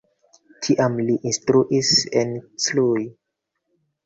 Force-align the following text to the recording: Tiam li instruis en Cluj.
Tiam 0.67 0.95
li 1.09 1.17
instruis 1.31 1.93
en 2.23 2.33
Cluj. 2.65 3.05